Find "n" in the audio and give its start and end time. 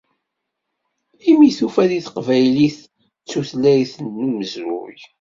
3.99-4.21